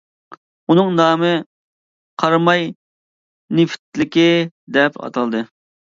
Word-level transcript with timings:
ئۇنىڭ 0.73 0.87
نامى 0.99 1.29
قاراماي 2.25 2.67
نېفىتلىكى 3.61 4.29
دەپ 4.79 5.03
ئاتالدى. 5.07 5.49